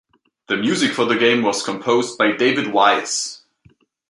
The 0.47 0.57
music 0.57 0.93
for 0.93 1.05
the 1.05 1.15
game 1.15 1.43
was 1.43 1.61
composed 1.61 2.17
by 2.17 2.31
David 2.35 2.73
Wise. 2.73 3.43